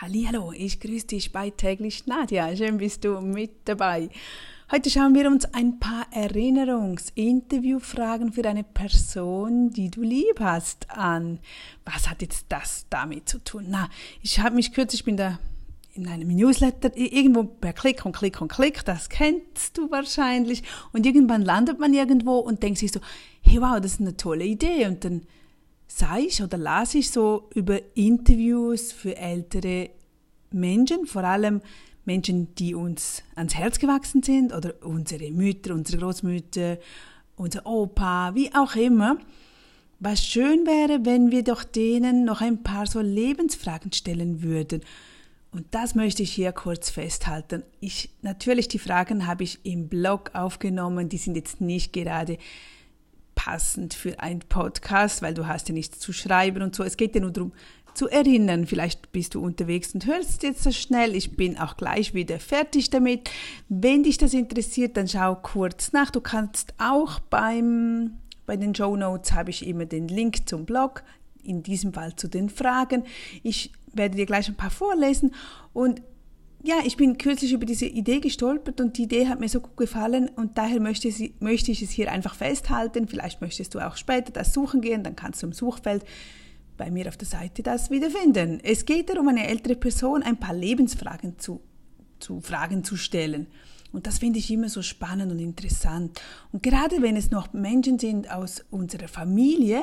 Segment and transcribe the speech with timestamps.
[0.00, 2.56] Hallo, ich grüße dich bei täglich Nadja.
[2.56, 4.08] Schön bist du mit dabei.
[4.72, 11.38] Heute schauen wir uns ein paar Erinnerungs-Interviewfragen für eine Person, die du lieb hast, an.
[11.84, 13.66] Was hat jetzt das damit zu tun?
[13.68, 13.88] Na,
[14.20, 15.38] ich habe mich kürzlich, ich bin da
[15.94, 20.64] in einem Newsletter irgendwo per Klick und Klick und Klick, das kennst du wahrscheinlich.
[20.92, 22.98] Und irgendwann landet man irgendwo und denkt sich so,
[23.42, 24.86] hey wow, das ist eine tolle Idee.
[24.86, 25.22] Und dann
[26.18, 29.90] ich oder las ich so über Interviews für ältere
[30.50, 31.60] Menschen, vor allem
[32.04, 36.78] Menschen, die uns ans Herz gewachsen sind oder unsere Mütter, unsere Großmütter,
[37.36, 39.18] unser Opa, wie auch immer.
[40.00, 44.82] Was schön wäre, wenn wir doch denen noch ein paar so Lebensfragen stellen würden.
[45.50, 47.62] Und das möchte ich hier kurz festhalten.
[47.80, 52.38] Ich, natürlich, die Fragen habe ich im Blog aufgenommen, die sind jetzt nicht gerade
[53.34, 56.82] passend für einen Podcast, weil du hast ja nichts zu schreiben und so.
[56.82, 57.52] Es geht ja nur darum
[57.94, 58.66] zu erinnern.
[58.66, 61.14] Vielleicht bist du unterwegs und hörst jetzt so schnell.
[61.14, 63.30] Ich bin auch gleich wieder fertig damit.
[63.68, 66.10] Wenn dich das interessiert, dann schau kurz nach.
[66.10, 71.02] Du kannst auch beim, bei den Show Notes habe ich immer den Link zum Blog.
[71.42, 73.04] In diesem Fall zu den Fragen.
[73.42, 75.34] Ich werde dir gleich ein paar vorlesen
[75.72, 76.00] und
[76.64, 79.76] ja, ich bin kürzlich über diese Idee gestolpert und die Idee hat mir so gut
[79.76, 83.06] gefallen und daher möchte, sie, möchte ich es hier einfach festhalten.
[83.06, 86.04] Vielleicht möchtest du auch später das suchen gehen, dann kannst du im Suchfeld
[86.78, 88.60] bei mir auf der Seite das wiederfinden.
[88.62, 91.60] Es geht darum, eine ältere Person ein paar Lebensfragen zu,
[92.18, 93.46] zu Fragen zu stellen.
[93.92, 96.18] Und das finde ich immer so spannend und interessant.
[96.50, 99.82] Und gerade wenn es noch Menschen sind aus unserer Familie,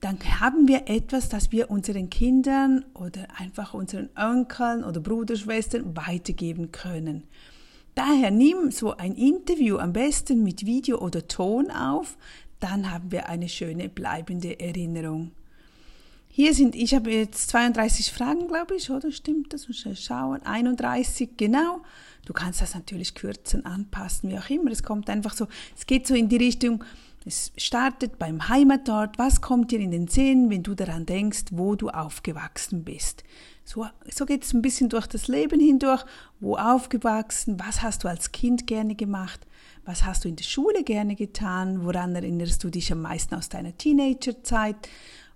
[0.00, 6.70] dann haben wir etwas, das wir unseren Kindern oder einfach unseren Onkeln oder Bruderschwestern weitergeben
[6.70, 7.24] können.
[7.94, 12.16] Daher nimm so ein Interview am besten mit Video oder Ton auf,
[12.60, 15.32] dann haben wir eine schöne bleibende Erinnerung.
[16.28, 19.66] Hier sind, ich habe jetzt 32 Fragen, glaube ich, oder stimmt das?
[19.66, 20.40] Muss ich schauen.
[20.44, 21.80] 31, genau.
[22.24, 24.70] Du kannst das natürlich kürzen, anpassen, wie auch immer.
[24.70, 26.84] Es kommt einfach so, es geht so in die Richtung,
[27.24, 29.18] es startet beim Heimatort.
[29.18, 33.24] Was kommt dir in den Sinn, wenn du daran denkst, wo du aufgewachsen bist?
[33.64, 36.04] So, so geht es ein bisschen durch das Leben hindurch.
[36.40, 37.60] Wo aufgewachsen?
[37.60, 39.46] Was hast du als Kind gerne gemacht?
[39.84, 41.84] Was hast du in der Schule gerne getan?
[41.84, 44.76] Woran erinnerst du dich am meisten aus deiner Teenagerzeit?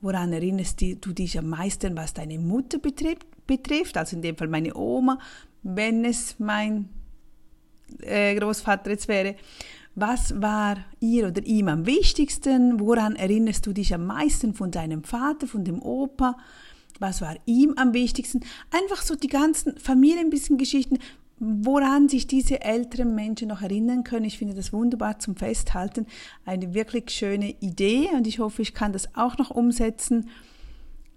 [0.00, 3.96] Woran erinnerst du dich am meisten, was deine Mutter betrifft?
[3.96, 5.18] Also in dem Fall meine Oma,
[5.62, 6.88] wenn es mein
[8.02, 9.36] äh, Großvater jetzt wäre.
[10.00, 12.78] Was war ihr oder ihm am wichtigsten?
[12.78, 16.36] Woran erinnerst du dich am meisten von deinem Vater, von dem Opa?
[17.00, 18.42] Was war ihm am wichtigsten?
[18.70, 20.98] Einfach so die ganzen Familien bisschen Geschichten,
[21.40, 24.24] woran sich diese älteren Menschen noch erinnern können.
[24.24, 26.06] Ich finde das wunderbar zum Festhalten.
[26.44, 30.28] Eine wirklich schöne Idee und ich hoffe, ich kann das auch noch umsetzen,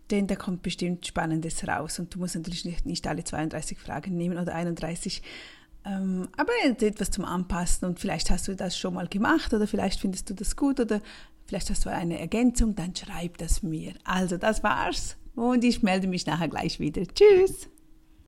[0.09, 1.99] denn da kommt bestimmt Spannendes raus.
[1.99, 7.25] Und du musst natürlich nicht, alle 32 Fragen nehmen oder 31 ähm, aber etwas zum
[7.25, 10.79] Anpassen und vielleicht hast du das schon mal gemacht oder vielleicht findest du das gut
[10.79, 11.01] oder
[11.45, 13.93] vielleicht hast du eine Ergänzung, dann schreib das mir.
[14.03, 17.03] Also das war's und ich melde mich nachher gleich wieder.
[17.05, 17.67] Tschüss!